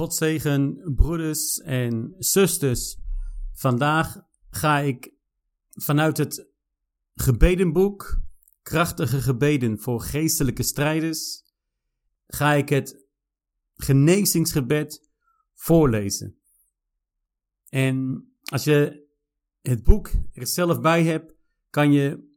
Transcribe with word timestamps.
God 0.00 0.14
zegen, 0.14 0.92
broeders 0.96 1.60
en 1.60 2.14
zusters. 2.18 2.98
Vandaag 3.52 4.16
ga 4.50 4.78
ik 4.78 5.12
vanuit 5.70 6.16
het 6.16 6.48
gebedenboek, 7.14 8.20
krachtige 8.62 9.20
gebeden 9.20 9.78
voor 9.78 10.00
geestelijke 10.00 10.62
strijders, 10.62 11.42
ga 12.26 12.52
ik 12.52 12.68
het 12.68 13.06
genezingsgebed 13.74 15.10
voorlezen. 15.54 16.38
En 17.68 18.28
als 18.42 18.64
je 18.64 19.06
het 19.60 19.82
boek 19.82 20.10
er 20.32 20.46
zelf 20.46 20.80
bij 20.80 21.04
hebt, 21.04 21.34
kan 21.70 21.92
je 21.92 22.36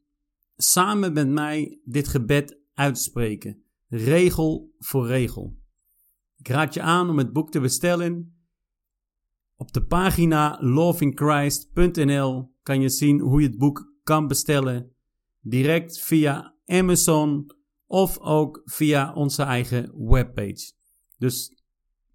samen 0.55 1.13
met 1.13 1.29
mij 1.29 1.79
dit 1.85 2.07
gebed 2.07 2.59
uitspreken, 2.73 3.63
regel 3.87 4.73
voor 4.77 5.07
regel. 5.07 5.61
Ik 6.43 6.49
raad 6.49 6.73
je 6.73 6.81
aan 6.81 7.09
om 7.09 7.17
het 7.17 7.33
boek 7.33 7.51
te 7.51 7.59
bestellen. 7.59 8.37
Op 9.55 9.73
de 9.73 9.85
pagina 9.85 10.57
lovingchrist.nl 10.61 12.51
kan 12.63 12.81
je 12.81 12.89
zien 12.89 13.19
hoe 13.19 13.41
je 13.41 13.47
het 13.47 13.57
boek 13.57 13.93
kan 14.03 14.27
bestellen. 14.27 14.91
Direct 15.39 15.99
via 15.99 16.55
Amazon 16.65 17.51
of 17.85 18.19
ook 18.19 18.61
via 18.65 19.13
onze 19.13 19.43
eigen 19.43 20.07
webpage. 20.09 20.71
Dus 21.17 21.63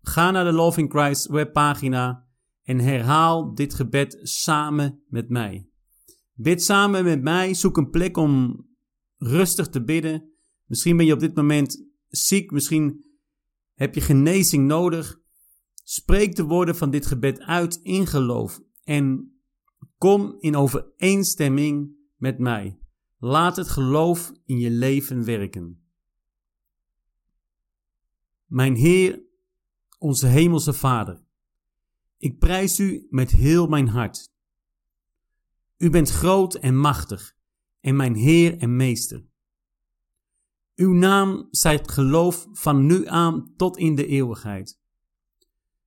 ga 0.01 0.31
naar 0.31 0.45
de 0.45 0.53
Loving 0.53 0.91
Christ 0.91 1.27
webpagina 1.27 2.27
en 2.63 2.79
herhaal 2.79 3.55
dit 3.55 3.75
gebed 3.75 4.19
samen 4.23 5.03
met 5.07 5.29
mij. 5.29 5.69
Bid 6.35 6.63
samen 6.63 7.05
met 7.05 7.23
mij, 7.23 7.55
zoek 7.55 7.77
een 7.77 7.91
plek 7.91 8.17
om 8.17 8.67
rustig 9.17 9.69
te 9.69 9.85
bidden. 9.85 10.33
Misschien 10.65 10.97
ben 10.97 11.07
je 11.07 11.13
op 11.13 11.21
dit 11.21 11.35
moment 11.35 11.87
ziek, 12.09 12.51
misschien 12.51 13.07
heb 13.79 13.95
je 13.95 14.01
genezing 14.01 14.67
nodig? 14.67 15.21
Spreek 15.75 16.37
de 16.37 16.43
woorden 16.43 16.77
van 16.77 16.91
dit 16.91 17.07
gebed 17.07 17.41
uit 17.41 17.77
in 17.83 18.07
geloof 18.07 18.61
en 18.85 19.33
kom 19.99 20.37
in 20.39 20.57
overeenstemming 20.57 21.91
met 22.17 22.39
mij. 22.39 22.79
Laat 23.19 23.57
het 23.57 23.69
geloof 23.69 24.33
in 24.45 24.59
je 24.59 24.71
leven 24.71 25.25
werken. 25.25 25.83
Mijn 28.45 28.75
Heer, 28.75 29.23
onze 29.99 30.27
Hemelse 30.27 30.73
Vader, 30.73 31.25
ik 32.17 32.39
prijs 32.39 32.79
u 32.79 33.07
met 33.11 33.31
heel 33.31 33.67
mijn 33.67 33.89
hart. 33.89 34.33
U 35.77 35.91
bent 35.91 36.11
groot 36.11 36.55
en 36.55 36.77
machtig 36.77 37.37
en 37.81 37.97
mijn 37.97 38.15
Heer 38.15 38.59
en 38.59 38.77
Meester. 38.77 39.28
Uw 40.79 40.93
naam 40.93 41.49
zijt 41.51 41.91
geloof 41.91 42.47
van 42.53 42.87
nu 42.87 43.07
aan 43.07 43.53
tot 43.57 43.77
in 43.77 43.95
de 43.95 44.07
eeuwigheid. 44.07 44.81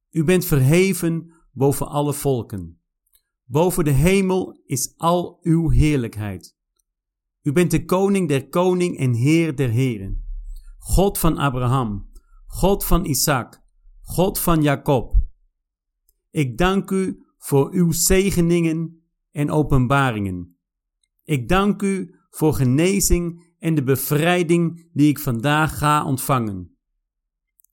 U 0.09 0.23
bent 0.23 0.45
verheven 0.45 1.33
boven 1.51 1.87
alle 1.87 2.13
volken. 2.13 2.81
Boven 3.43 3.83
de 3.83 3.91
hemel 3.91 4.59
is 4.65 4.93
al 4.97 5.39
uw 5.41 5.69
heerlijkheid. 5.69 6.57
U 7.41 7.51
bent 7.51 7.71
de 7.71 7.85
koning 7.85 8.27
der 8.27 8.49
koning 8.49 8.97
en 8.97 9.13
heer 9.13 9.55
der 9.55 9.69
heren. 9.69 10.25
God 10.77 11.17
van 11.17 11.37
Abraham, 11.37 12.11
God 12.45 12.85
van 12.85 13.05
Isaac, 13.05 13.61
God 14.01 14.39
van 14.39 14.61
Jacob. 14.61 15.15
Ik 16.29 16.57
dank 16.57 16.91
u 16.91 17.25
voor 17.37 17.71
uw 17.73 17.91
zegeningen 17.91 19.03
en 19.31 19.51
openbaringen. 19.51 20.57
Ik 21.23 21.49
dank 21.49 21.81
u 21.81 22.15
voor 22.29 22.53
genezing 22.53 23.50
en 23.61 23.75
de 23.75 23.83
bevrijding 23.83 24.89
die 24.93 25.09
ik 25.09 25.19
vandaag 25.19 25.77
ga 25.77 26.05
ontvangen. 26.05 26.77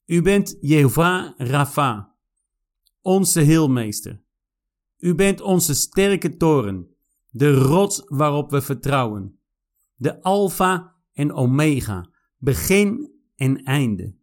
U 0.06 0.22
bent 0.22 0.56
Jehovah 0.61 1.30
Rafa, 1.36 2.14
onze 3.00 3.41
heelmeester. 3.41 4.22
U 4.98 5.14
bent 5.14 5.41
onze 5.41 5.75
sterke 5.75 6.36
toren, 6.36 6.97
de 7.30 7.55
rots 7.55 8.03
waarop 8.06 8.50
we 8.50 8.61
vertrouwen, 8.61 9.41
de 9.95 10.23
Alpha 10.23 10.95
en 11.12 11.33
Omega, 11.33 12.11
begin 12.36 13.12
en 13.35 13.62
einde. 13.64 14.17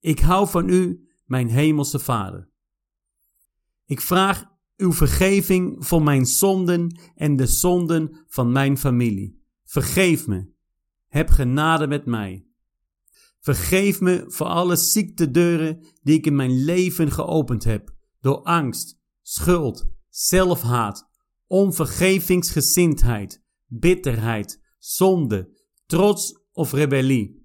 Ik 0.00 0.18
hou 0.18 0.48
van 0.48 0.68
u, 0.68 1.08
mijn 1.24 1.48
hemelse 1.48 1.98
Vader. 1.98 2.48
Ik 3.84 4.00
vraag 4.00 4.44
uw 4.76 4.92
vergeving 4.92 5.86
voor 5.86 6.02
mijn 6.02 6.26
zonden 6.26 7.00
en 7.14 7.36
de 7.36 7.46
zonden 7.46 8.24
van 8.26 8.52
mijn 8.52 8.78
familie. 8.78 9.42
Vergeef 9.64 10.26
me 10.26 10.52
heb 11.14 11.30
genade 11.30 11.86
met 11.86 12.06
mij. 12.06 12.46
Vergeef 13.40 14.00
me 14.00 14.24
voor 14.26 14.46
alle 14.46 14.76
ziektedeuren 14.76 15.84
die 16.02 16.18
ik 16.18 16.26
in 16.26 16.36
mijn 16.36 16.64
leven 16.64 17.12
geopend 17.12 17.64
heb, 17.64 17.94
door 18.20 18.42
angst, 18.42 18.98
schuld, 19.22 19.84
zelfhaat, 20.08 21.08
onvergevingsgezindheid, 21.46 23.42
bitterheid, 23.66 24.60
zonde, 24.78 25.48
trots 25.86 26.40
of 26.52 26.72
rebellie. 26.72 27.42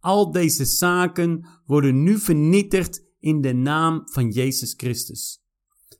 Al 0.00 0.32
deze 0.32 0.64
zaken 0.64 1.46
worden 1.66 2.02
nu 2.02 2.18
vernietigd 2.18 3.04
in 3.18 3.40
de 3.40 3.52
naam 3.52 4.02
van 4.04 4.30
Jezus 4.30 4.74
Christus. 4.76 5.42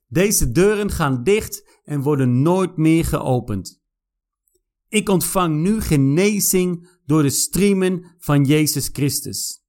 Deze 0.06 0.52
deuren 0.52 0.90
gaan 0.90 1.22
dicht 1.22 1.80
en 1.84 2.00
worden 2.00 2.42
nooit 2.42 2.76
meer 2.76 3.04
geopend. 3.04 3.82
Ik 4.94 5.08
ontvang 5.08 5.62
nu 5.62 5.80
genezing 5.80 6.88
door 7.06 7.22
de 7.22 7.30
striemen 7.30 8.14
van 8.18 8.44
Jezus 8.44 8.88
Christus. 8.92 9.64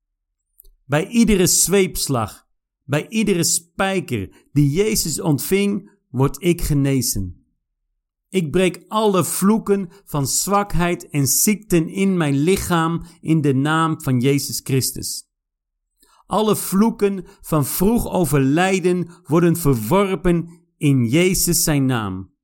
Bij 0.84 1.08
iedere 1.08 1.48
zweepslag, 1.48 2.48
bij 2.84 3.10
iedere 3.10 3.44
spijker 3.44 4.48
die 4.52 4.70
Jezus 4.70 5.22
ontving, 5.22 5.92
word 6.10 6.44
ik 6.44 6.62
genezen. 6.62 7.46
Ik 8.30 8.52
breek 8.52 8.86
alle 8.88 9.24
vloeken 9.24 9.90
van 10.04 10.28
zwakheid 10.28 11.10
en 11.10 11.28
ziekten 11.28 11.90
in 11.90 12.18
mijn 12.18 12.38
lichaam 12.38 13.04
in 13.22 13.42
de 13.42 13.54
naam 13.54 14.02
van 14.02 14.20
Jezus 14.20 14.60
Christus. 14.64 15.30
Alle 16.26 16.56
vloeken 16.56 17.26
van 17.42 17.66
vroeg 17.66 18.12
overlijden 18.12 19.08
worden 19.24 19.56
verworpen 19.56 20.50
in 20.78 21.06
Jezus 21.06 21.64
zijn 21.64 21.86
naam. 21.86 22.35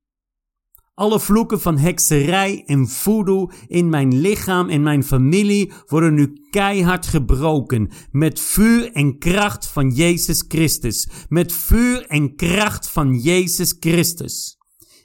Alle 1.01 1.19
vloeken 1.19 1.61
van 1.61 1.77
hekserij 1.77 2.63
en 2.65 2.87
voodoo 2.87 3.49
in 3.67 3.89
mijn 3.89 4.19
lichaam 4.19 4.69
en 4.69 4.83
mijn 4.83 5.03
familie 5.03 5.71
worden 5.87 6.13
nu 6.13 6.33
keihard 6.49 7.07
gebroken. 7.07 7.89
Met 8.11 8.39
vuur 8.39 8.91
en 8.91 9.17
kracht 9.17 9.67
van 9.67 9.89
Jezus 9.89 10.43
Christus. 10.47 11.09
Met 11.29 11.53
vuur 11.53 12.05
en 12.07 12.35
kracht 12.35 12.89
van 12.89 13.19
Jezus 13.19 13.75
Christus. 13.79 14.57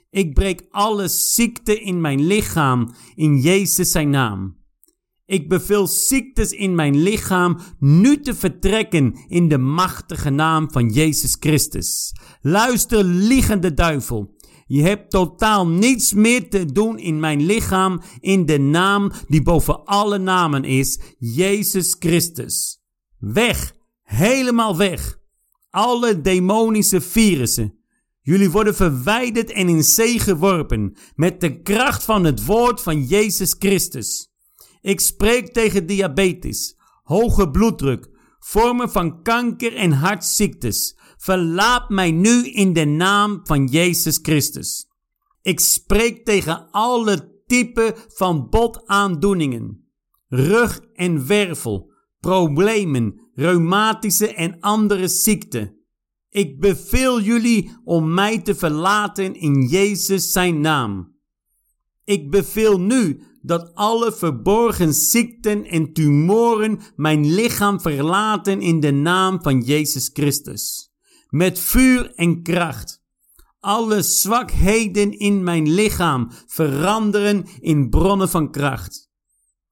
Ik 0.09 0.33
breek 0.33 0.67
alle 0.69 1.07
ziekte 1.07 1.81
in 1.81 2.01
mijn 2.01 2.27
lichaam 2.27 2.93
in 3.15 3.37
Jezus 3.37 3.91
zijn 3.91 4.09
naam. 4.09 4.57
Ik 5.25 5.49
beveel 5.49 5.87
ziektes 5.87 6.51
in 6.51 6.75
mijn 6.75 7.01
lichaam 7.01 7.59
nu 7.79 8.21
te 8.21 8.35
vertrekken 8.35 9.25
in 9.27 9.47
de 9.47 9.57
machtige 9.57 10.29
naam 10.29 10.71
van 10.71 10.89
Jezus 10.89 11.37
Christus. 11.39 12.15
Luister, 12.41 13.03
liegende 13.03 13.73
duivel. 13.73 14.35
Je 14.67 14.81
hebt 14.81 15.11
totaal 15.11 15.67
niets 15.67 16.13
meer 16.13 16.49
te 16.49 16.71
doen 16.71 16.99
in 16.99 17.19
mijn 17.19 17.45
lichaam 17.45 18.01
in 18.19 18.45
de 18.45 18.59
naam 18.59 19.11
die 19.27 19.41
boven 19.41 19.85
alle 19.85 20.17
namen 20.17 20.63
is, 20.63 20.99
Jezus 21.17 21.95
Christus. 21.99 22.81
Weg, 23.17 23.73
helemaal 24.03 24.77
weg. 24.77 25.19
Alle 25.69 26.21
demonische 26.21 27.01
virussen. 27.01 27.77
Jullie 28.21 28.51
worden 28.51 28.75
verwijderd 28.75 29.51
en 29.51 29.69
in 29.69 29.83
zee 29.83 30.19
geworpen 30.19 30.95
met 31.15 31.41
de 31.41 31.61
kracht 31.61 32.03
van 32.03 32.23
het 32.23 32.45
woord 32.45 32.81
van 32.81 33.03
Jezus 33.03 33.55
Christus. 33.59 34.31
Ik 34.81 34.99
spreek 34.99 35.53
tegen 35.53 35.85
diabetes, 35.85 36.77
hoge 37.03 37.49
bloeddruk, 37.49 38.09
vormen 38.47 38.91
van 38.91 39.21
kanker 39.21 39.75
en 39.75 39.91
hartziektes, 39.91 40.95
Verlaat 41.17 41.89
mij 41.89 42.11
nu 42.11 42.47
in 42.47 42.73
de 42.73 42.85
naam 42.85 43.39
van 43.43 43.65
Jezus 43.65 44.19
Christus. 44.21 44.87
Ik 45.41 45.59
spreek 45.59 46.25
tegen 46.25 46.71
alle 46.71 47.41
typen 47.45 47.93
van 48.07 48.49
botaandoeningen, 48.49 49.91
rug- 50.27 50.81
en 50.93 51.27
wervel, 51.27 51.91
problemen, 52.19 53.29
reumatische 53.33 54.33
en 54.33 54.59
andere 54.59 55.07
ziekten. 55.07 55.75
Ik 56.29 56.59
beveel 56.59 57.21
jullie 57.21 57.77
om 57.83 58.13
mij 58.13 58.41
te 58.41 58.55
verlaten 58.55 59.35
in 59.35 59.61
Jezus 59.61 60.31
zijn 60.31 60.61
naam. 60.61 61.16
Ik 62.07 62.31
beveel 62.31 62.79
nu 62.79 63.21
dat 63.41 63.75
alle 63.75 64.13
verborgen 64.13 64.93
ziekten 64.93 65.65
en 65.65 65.93
tumoren 65.93 66.79
mijn 66.95 67.33
lichaam 67.33 67.81
verlaten 67.81 68.61
in 68.61 68.79
de 68.79 68.91
naam 68.91 69.41
van 69.41 69.61
Jezus 69.61 70.09
Christus 70.13 70.91
met 71.29 71.59
vuur 71.59 72.13
en 72.15 72.43
kracht. 72.43 73.05
Alle 73.59 74.01
zwakheden 74.01 75.19
in 75.19 75.43
mijn 75.43 75.73
lichaam 75.73 76.31
veranderen 76.45 77.45
in 77.59 77.89
bronnen 77.89 78.29
van 78.29 78.51
kracht. 78.51 79.09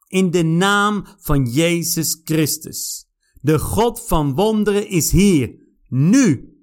In 0.07 0.31
de 0.31 0.43
naam 0.43 1.05
van 1.19 1.45
Jezus 1.45 2.21
Christus. 2.23 3.05
De 3.41 3.59
God 3.59 4.07
van 4.07 4.33
wonderen 4.33 4.87
is 4.87 5.11
hier, 5.11 5.55
nu. 5.87 6.53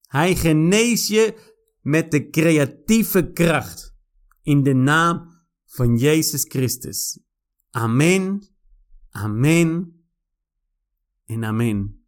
Hij 0.00 0.36
geneest 0.36 1.08
je 1.08 1.34
met 1.80 2.10
de 2.10 2.30
creatieve 2.30 3.32
kracht. 3.32 3.89
In 4.42 4.62
de 4.62 4.74
naam 4.74 5.28
van 5.64 5.96
Jezus 5.96 6.44
Christus. 6.44 7.20
Amen, 7.70 8.48
amen 9.10 10.04
en 11.24 11.44
amen. 11.44 12.04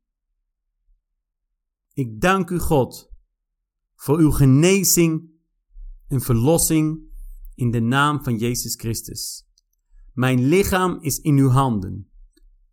Ik 1.92 2.20
dank 2.20 2.50
u 2.50 2.58
God 2.58 3.12
voor 3.94 4.18
uw 4.18 4.30
genezing 4.30 5.30
en 6.08 6.20
verlossing 6.20 7.00
in 7.54 7.70
de 7.70 7.80
naam 7.80 8.22
van 8.22 8.38
Jezus 8.38 8.74
Christus. 8.74 9.46
Mijn 10.12 10.44
lichaam 10.44 10.98
is 11.00 11.18
in 11.18 11.36
uw 11.36 11.48
handen 11.48 12.10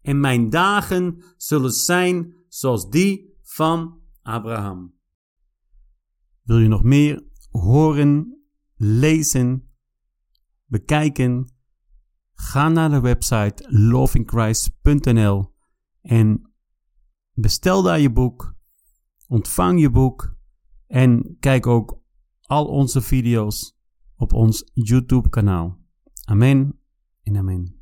en 0.01 0.19
mijn 0.19 0.50
dagen 0.50 1.23
zullen 1.38 1.71
zijn 1.71 2.35
zoals 2.47 2.89
die 2.89 3.38
van 3.44 4.01
Abraham. 4.21 4.94
Wil 6.44 6.57
je 6.57 6.67
nog 6.67 6.83
meer 6.83 7.23
horen, 7.50 8.38
lezen, 8.81 9.69
bekijken? 10.65 11.47
Ga 12.33 12.69
naar 12.69 12.89
de 12.89 12.99
website 12.99 13.65
lovingchrist.nl 13.67 15.53
en 16.01 16.51
bestel 17.33 17.81
daar 17.81 17.99
je 17.99 18.11
boek, 18.11 18.55
ontvang 19.27 19.81
je 19.81 19.89
boek 19.89 20.35
en 20.87 21.37
kijk 21.39 21.67
ook 21.67 22.01
al 22.41 22.65
onze 22.65 23.01
video's 23.01 23.77
op 24.15 24.33
ons 24.33 24.71
YouTube 24.73 25.29
kanaal. 25.29 25.77
Amen 26.25 26.79
en 27.23 27.37
amen. 27.37 27.78